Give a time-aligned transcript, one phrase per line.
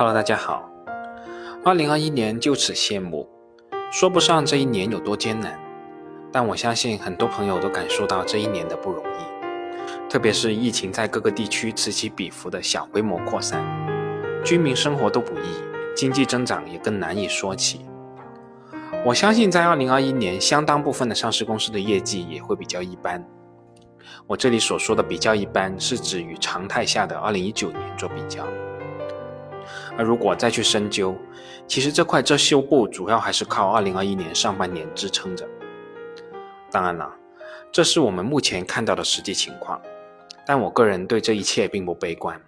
[0.00, 0.66] Hello，大家好。
[1.62, 3.28] 二零二一年就此谢幕，
[3.92, 5.60] 说不上这一年有多艰难，
[6.32, 10.08] 但我相信很多朋友都感受到这一年的不容易。
[10.08, 13.62] 特别是疫情在各个地区此起彼伏的小规模扩散，
[14.42, 15.62] 居民生活都不易，
[15.94, 17.84] 经济增长也更难以说起。
[19.04, 23.22] 我相信在二零二一年，相当部分的上市公司的业绩也会比较一般。
[24.26, 28.46] 我这里所说的比较一般，是指与常态下的二零一九年做比较。
[30.00, 31.14] 而如果再去深究，
[31.68, 35.46] 其实这块遮羞布主要还是靠二零二一年上半年支撑着。
[36.70, 37.14] 当然了，
[37.70, 39.78] 这是我们目前看到的实际情况，
[40.46, 42.40] 但我个人对这一切并不悲观。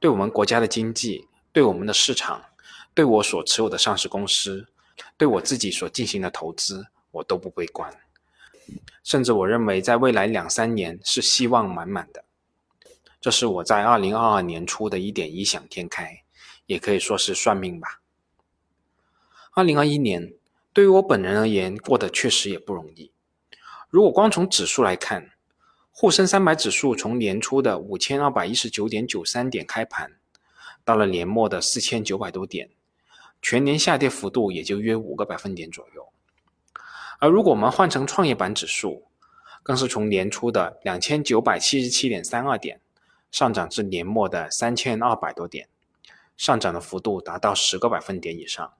[0.00, 2.42] 对我们国家的经济，对我们的市场，
[2.92, 4.66] 对我所持有的上市公司，
[5.16, 7.88] 对我自己所进行的投资，我都不悲观。
[9.04, 12.24] 甚至我认为，在未来两三年是希望满满的。
[13.20, 16.24] 这是我在二零二二年初的一点异想天开。
[16.70, 18.00] 也可以说是算命吧。
[19.54, 20.32] 二零二一年
[20.72, 23.10] 对于我本人而言，过得确实也不容易。
[23.88, 25.32] 如果光从指数来看，
[25.90, 30.12] 沪深三百指数从年初的五千二百一十九点九三点开盘，
[30.84, 32.70] 到了年末的四千九百多点，
[33.42, 36.12] 全年下跌幅度也就约五个百分点左右。
[37.18, 39.08] 而如果我们换成创业板指数，
[39.64, 42.80] 更是从年初的两千九百七十七点三二点，
[43.32, 45.66] 上涨至年末的三千二百多点。
[46.40, 48.72] 上涨的幅度达到十个百分点以上。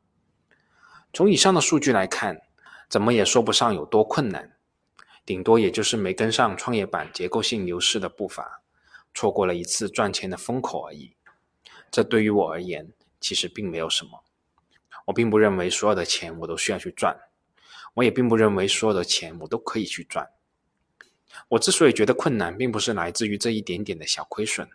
[1.12, 2.40] 从以上的数据来看，
[2.88, 4.56] 怎么也说不上有多困难，
[5.26, 8.62] 顶多也就是没跟上创业板结构性牛市的步伐，
[9.12, 11.14] 错过了一次赚钱的风口而已。
[11.90, 14.24] 这对于我而言，其实并没有什么。
[15.04, 17.14] 我并不认为所有的钱我都需要去赚，
[17.92, 20.30] 我也并不认为所有的钱我都可以去赚。
[21.48, 24.66] 我之所以觉得困难，并不是来自于这一点点的小亏损。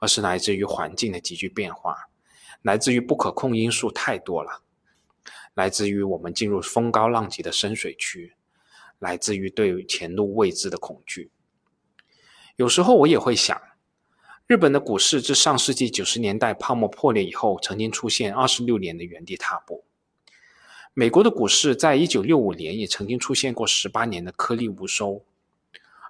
[0.00, 2.08] 而是来自于环境的急剧变化，
[2.64, 4.62] 来自于不可控因素太多了，
[5.52, 8.32] 来自于我们进入风高浪急的深水区，
[8.98, 11.30] 来自于对前路未知的恐惧。
[12.56, 13.60] 有时候我也会想，
[14.46, 19.84] 日本的股市自上世纪九十年代泡沫破裂以后，曾经出现二十六年的原地踏步；
[20.94, 25.22] 美国的股市在一九六五年也曾经出现过十八年的颗粒无收。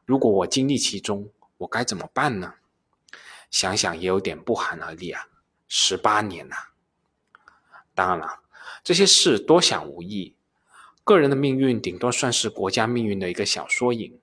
[0.05, 1.29] 如果我经历其中，
[1.59, 2.55] 我该怎么办呢？
[3.51, 5.27] 想想也有点不寒而栗啊！
[5.77, 6.55] 十八年呐，
[7.97, 8.43] 当然了，
[8.85, 10.37] 这些事多想无益，
[11.03, 14.21] 个人的命运顶多算是国家命运的一个小缩影。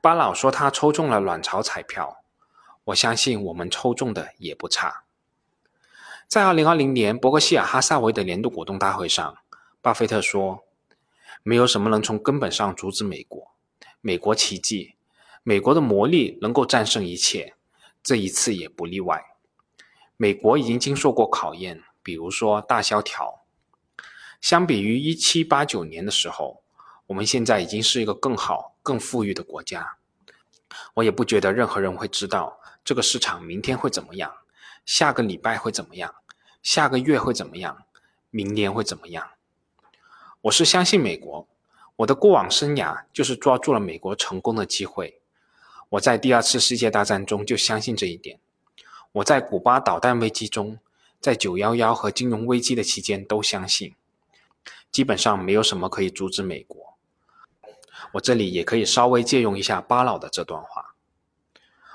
[0.00, 2.24] 巴老说他抽中了卵巢彩票，
[2.86, 5.04] 我相信我们抽中的也不差。
[6.26, 9.38] 在二零二零年伯克希尔哈萨维的年度股东大会上，
[9.80, 10.64] 巴菲特说
[11.44, 13.52] ：“没有什么能从根本上阻止美国，
[14.00, 14.96] 美国奇迹，
[15.44, 17.54] 美国的魔力能够战胜一切。”
[18.02, 19.31] 这一次也不例外。
[20.22, 23.42] 美国已经经受过考验，比如说大萧条。
[24.40, 26.62] 相比于一七八九年的时候，
[27.08, 29.96] 我们现在已经是一个更好、更富裕的国家。
[30.94, 34.32] 我也不觉得任何人会知道这个市场明天会怎么样，
[34.86, 36.14] 下个礼拜会怎么样，
[36.62, 37.82] 下个月会怎么样，
[38.30, 39.28] 明年会怎么样。
[40.42, 41.48] 我是相信美国，
[41.96, 45.20] 我的过往生涯就是抓住了美国成功的机会。
[45.88, 48.38] 我在第二次世界大战中就相信这一点。
[49.12, 50.78] 我在古巴导弹危机中，
[51.20, 53.94] 在九幺幺和金融危机的期间都相信。
[54.90, 56.96] 基本上没有什么可以阻止美国。
[58.12, 60.94] 我这里也可以稍微借用一下巴老的这段话。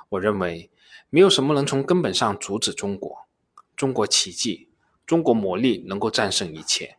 [0.10, 0.70] 我认为
[1.10, 3.28] 没有什么能从根本上阻止中国。
[3.76, 4.70] 中国奇迹，
[5.06, 6.98] 中国魔力能够战胜一切，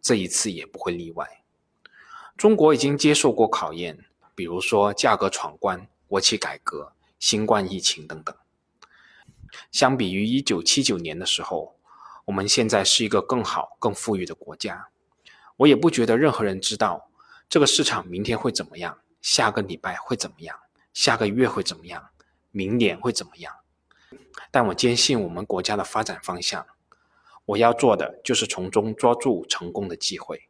[0.00, 1.42] 这一次也不会例外。
[2.36, 4.04] 中国已经接受过考验，
[4.34, 5.88] 比如说价格闯关。
[6.06, 8.34] 国企改革、新冠疫情等等，
[9.70, 11.76] 相比于一九七九年的时候，
[12.26, 14.88] 我们现在是一个更好、更富裕的国家。
[15.58, 17.10] 我也不觉得任何人知道
[17.48, 20.58] 这个市场明天会怎么样，下个礼拜会怎么样，
[20.94, 22.10] 下个月会怎么样，
[22.50, 23.54] 明年会怎么样。
[24.50, 26.66] 但我坚信我们国家的发展方向。
[27.46, 30.48] 我要做的就是从中抓住成功的机会。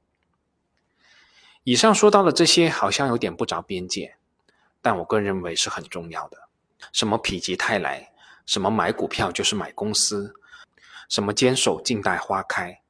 [1.64, 4.16] 以上说到的这些，好像有点不着边界。
[4.82, 6.48] 但我个人认为是很重要的。
[6.92, 8.09] 什么否极泰来，
[8.50, 10.34] 什么买股票就是买公司，
[11.08, 12.80] 什么坚守静待花开，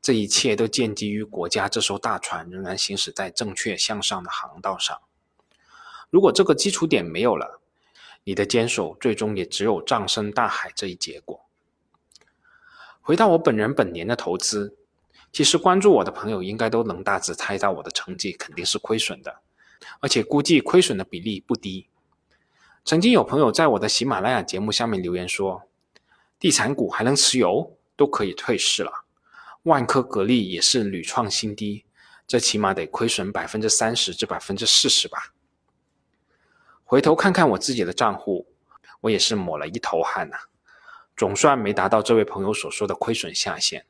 [0.00, 4.98] 这一切都建基于国家这艘大船仍然行驶在正确向上的航道上。
[6.08, 7.60] 如果这个基础点没有了，
[8.24, 11.44] 你的坚守最终也只有葬身大海这一结果。
[13.02, 14.78] 回到我本人本年的投资，
[15.30, 19.42] 其实关注我的朋友应该都能大致猜到我的成绩肯定是亏损的。
[20.00, 21.89] 而且估计亏损的比例不低。
[22.84, 25.62] 曾经有朋友在我的喜马拉雅节目下面留言说
[26.40, 29.04] ：“地产股还能持有，都可以退市了。
[29.64, 31.84] 万科、格力也是屡创新低，
[32.26, 35.34] 这起码得亏损百分之三十至百分之四十吧。
[36.82, 38.46] 回头看看我自己的账户，
[39.02, 40.36] 我也是抹了一头汗呐，
[41.14, 43.84] 总算没达到这位朋友所说的亏损下限。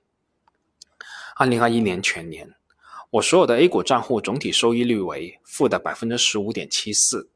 [1.36, 2.52] 二零二一年全年，
[3.10, 7.30] 我所有的 A 股账户总体收益率为负的百分之十五点七四。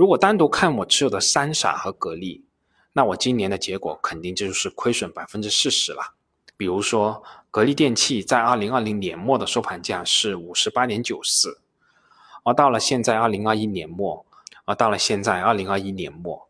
[0.00, 2.42] 如果单独看我持有的三傻和格力，
[2.94, 6.14] 那我今年的结果肯定就是亏损百分之四十了。
[6.56, 11.60] 比如说，格力电器在二零二零年末的收盘价是五十八点九四，
[12.44, 14.24] 而到了现在二零二一年末，
[14.64, 16.48] 而到了现在二零二一年末，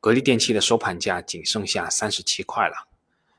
[0.00, 2.88] 格力电器的收盘价仅剩下三十七块了，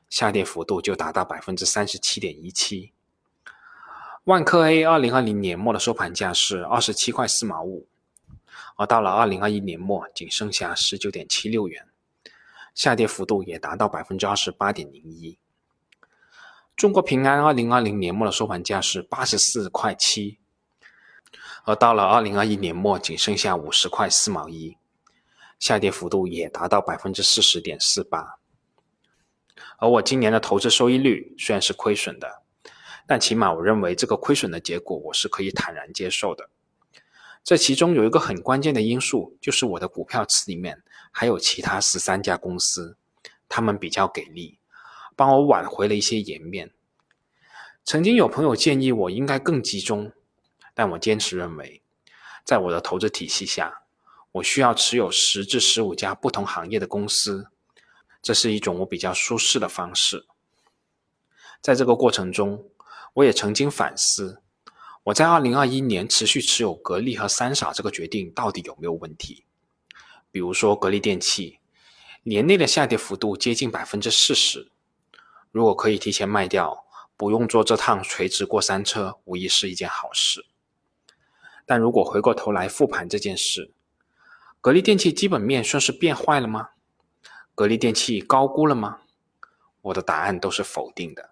[0.07, 2.91] 下跌幅度就达到百分之三十七点一七。
[4.25, 7.87] 万科 A 二零二零年末的收盘价是二十七块四毛五，
[8.77, 11.87] 而到了二零二一年末，仅剩下十九点七六元，
[12.75, 15.37] 下跌幅度也达到百分之二十八点零一。
[16.75, 20.37] 中国平安二零二零年末的收盘价是八十四块七，
[21.65, 24.77] 而到了二零二一年末仅剩下五十块四毛一，
[25.57, 28.37] 下跌幅度也达到百分之四十点四八。
[29.79, 32.43] 而我今年的投资收益率虽然是亏损的，
[33.07, 36.51] 但起码我认为这个亏损的结果我是可以坦然接受的。
[37.47, 42.97] 这其中有一个很关键的因素，就是我的股票池里面还有其他十三家公司，
[43.47, 44.59] 他们比较给力。
[45.15, 46.73] 帮我挽回了一些颜面。
[47.85, 50.11] 曾经有朋友建议我应该更集中，
[50.73, 51.81] 但我坚持认为，
[52.43, 53.83] 在我的投资体系下，
[54.33, 57.47] 我需要持有十至十五家不同行业的公司，
[58.21, 60.25] 这是一种我比较舒适的方式。
[61.61, 62.65] 在这个过程中，
[63.13, 64.41] 我也曾经反思，
[65.07, 69.45] 我在二零二一年持续持有格力和三傻这个决定到底有没有问题？
[70.31, 71.59] 比如说格力电器，
[72.23, 74.69] 年内的下跌幅度接近百分之四十。
[75.49, 80.45] 如果可以提前卖掉，不用做这趟垂直过山车，无疑是一件好事。
[81.65, 83.71] 但如果回过头来复盘这件事，
[84.59, 86.71] 格力电器基本面算是变坏了吗？
[87.55, 88.99] 格力电器高估了吗？
[89.83, 91.29] 我的答案都是否定的。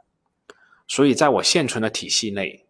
[0.88, 2.65] 所以，在我现存的体系内，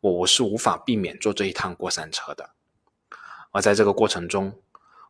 [0.00, 2.50] 我我是无法避免坐这一趟过山车的。
[3.50, 4.60] 而在这个过程中，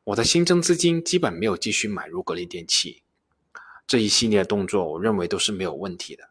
[0.04, 3.02] 我的新增资金基本没有继续买入格力电器。
[3.86, 6.30] 这一系列动作，我认为都是没有问题的。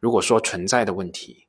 [0.00, 1.46] 如果说存在的问题，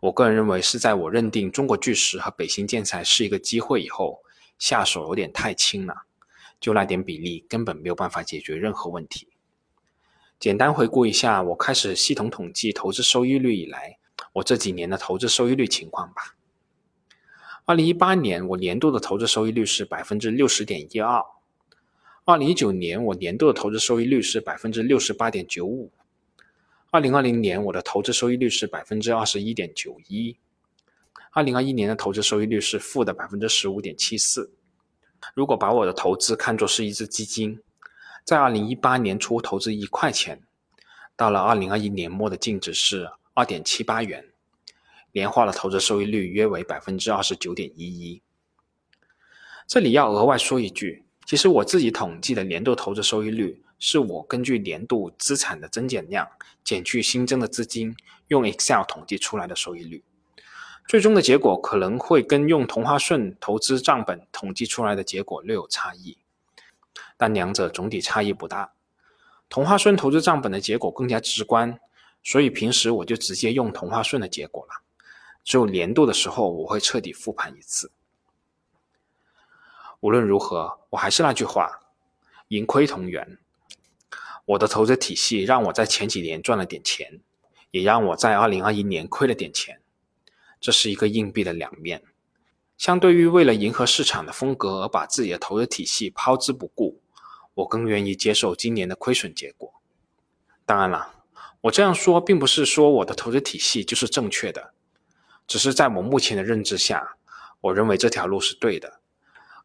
[0.00, 4.22] 我个人认为是在我认定中国巨石和北新建材是一个机会以后，
[4.58, 6.04] 下手有点太轻了，
[6.58, 9.28] 就那点比例根本没有办法解决任何问题。
[10.38, 13.98] 简单回顾一下我开始系统统计投资收益率以来，
[14.32, 16.36] 我这几年的投资收益率情况吧。
[17.64, 21.22] 二零一八年我年度的投资收益率是百分之六十点一二。
[22.24, 25.90] 二零一九年，我年度的投资收益率是百分之六十八点九五。
[26.90, 30.36] 二零二零年，我的投资收益率是百分之二十一点九一。
[31.32, 34.52] 二零二一年的投资收益率是负的百分之十五点七四。
[35.34, 37.60] 如果把我的投资看作是一只基金，
[38.24, 40.42] 在二零一八年初投资一块钱，
[41.16, 44.24] 到了二零二一年末的净值是二点七八元，
[45.12, 48.22] 年化的投资收益率约为百分之二十九点一一。
[49.66, 51.04] 这里要额外说一句。
[51.26, 56.28] 其实我自己统计的年度投资收益率，是我根据年度资产的增减量
[56.64, 57.94] 减去新增的资金，
[58.26, 60.02] 用 Excel 统计出来的收益率。
[60.88, 66.18] 最终的结果可能会跟用同花顺投资账本统计出来的结果略有差异，
[67.16, 68.72] 但两者总体差异不大。
[69.48, 71.78] 同花顺投资账本的结果更加直观，
[72.22, 74.82] 所以平时我就直接用同花顺的结果了。
[75.42, 77.90] 只有年度的时候，我会彻底复盘一次。
[80.00, 81.80] 无论如何，我还是那句话，
[82.48, 83.38] 盈亏同源。
[84.46, 87.20] 我的投资体系让我在前几年赚了点钱，
[87.70, 89.80] 也让我在二零二一年亏了点钱。
[90.60, 92.02] 这是一个硬币的两面。
[92.76, 97.00] 相对于为了迎合市场的风格而把自己的投资体系抛之不顾，
[97.52, 99.74] 我更愿意接受今年的亏损结果。
[100.64, 101.19] 当然了，
[101.62, 104.72] 我这样说并不是说我的投资体系就是正确的，
[105.46, 107.16] 只是在我目前的认知下，
[107.60, 109.00] 我认为这条路是对的。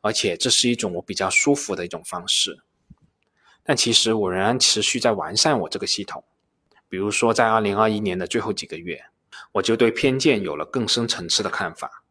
[0.02, 2.60] 而且这是一种我比较舒服的一种方式，
[3.64, 6.24] 但其实我仍然持续在完善我这个系统。
[6.88, 9.06] 比如说，在二零二一年的最后几个月，
[9.54, 12.04] 我就对偏见有了更深层次的看法。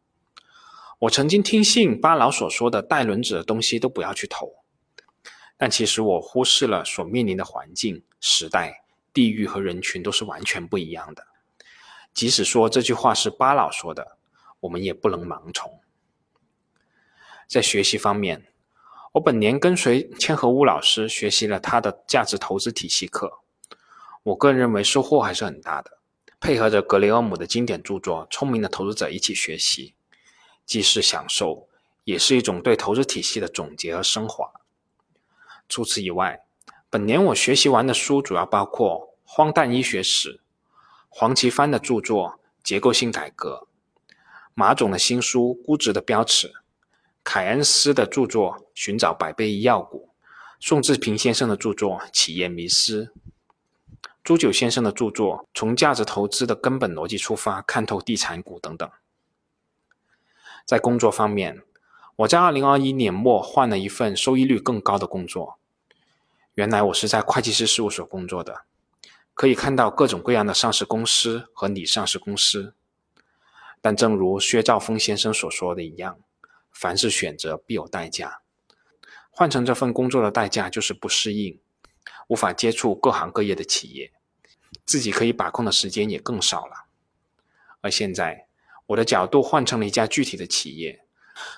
[0.99, 4.55] 我曾经听信巴老所说的带轮子的东西都不要去投，
[5.55, 8.83] 但其实我忽视了所面临的环境、时代、
[9.15, 11.25] 地域和人群都是完全不一样的。
[12.13, 14.17] 即使说这句话是巴老说的，
[14.59, 15.79] 我们也不能盲从。
[17.47, 18.45] 在学习方面，
[19.13, 23.39] 我本年跟随千和屋老师学习了他的价值投资体系课，
[24.23, 25.99] 我个人认为收获还是很大的。
[26.41, 29.95] 配合着格雷厄姆的经典著作《聪明的投资者》一起学习，
[30.65, 31.69] 既是享受，
[32.03, 34.51] 也是一种对投资体系的总结和升华。
[35.67, 36.44] 除此以外，
[36.95, 40.37] 本年我学习完的书主要包括《荒诞医学史》、
[41.09, 42.29] 黄奇帆的著作
[42.63, 43.67] 《结构性改革》、
[44.53, 46.47] 马总的新书《估值的标尺》。
[47.21, 50.07] 凯恩斯的著作《寻找百倍医药股》，
[50.61, 53.07] 宋志平先生的著作《企业迷失》，
[54.23, 58.89] 朱九先生的著作《从价值投资的根本逻辑出发看透地产股》等等。
[60.65, 61.61] 在工作方面，
[62.15, 65.59] 我在2021年末换了一份收益率更高的工作。
[66.55, 68.63] 原来我是在会计师事务所工作的，
[69.33, 72.73] 可以看到各种各样的上市公司和拟上市公司。
[73.81, 76.17] 但正如薛兆丰先生所说的一样。
[76.71, 78.41] 凡是选择必有代价，
[79.29, 81.61] 换成这份工作的代价就是不适应，
[82.27, 84.11] 无法接触各行各业的企业，
[84.85, 86.87] 自己可以把控的时间也更少了。
[87.79, 88.47] 而现在，
[88.87, 91.05] 我的角度换成了一家具体的企业，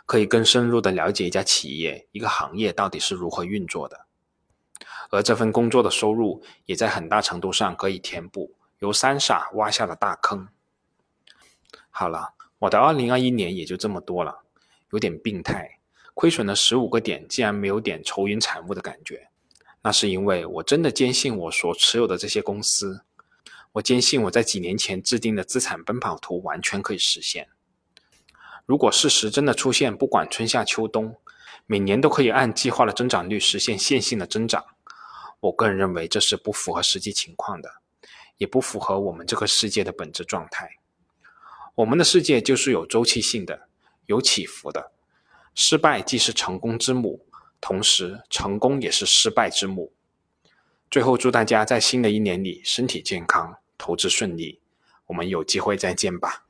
[0.06, 4.07] 可以更深入的了解一家企业、一个行业到底是如何运作的。
[5.10, 10.48] 而这份工作的收入也在很大程度上可以填补由三傻挖下的大坑。
[11.90, 14.44] 好了，我的二零二一年也就这么多了。
[14.92, 15.80] 有点病态，
[16.14, 19.30] 亏损了十五个点，竟然没有点愁云惨雾的感觉。
[19.82, 23.02] 那是因为我真的坚信我所持有的这些公司，
[23.74, 27.50] 我坚信我在几年前制定的资产奔跑图完全可以实现。
[28.66, 31.16] 如果事实真的出现，不管春夏秋冬，
[31.66, 34.66] 每年都可以按计划的增长率实现线性的增长，
[35.40, 37.70] 我个人认为这是不符合实际情况的，
[38.38, 40.70] 也不符合我们这个世界的本质状态。
[41.76, 43.68] 我们的世界就是有周期性的。
[44.08, 44.94] 有起伏的，
[45.54, 47.26] 失败既是成功之母，
[47.60, 49.92] 同时成功也是失败之母。
[50.90, 54.62] 最后，祝大家在新的一年里身体健康，投资顺利。
[55.08, 56.46] 我们有机会再见吧。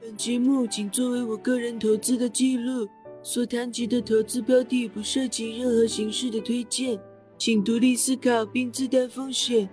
[0.00, 2.88] 本节目仅作为我个人投资的记录，
[3.22, 6.98] 所谈及的投资标的不涉及任何形式的推荐，
[7.44, 9.68] 请独立思考并自担风险。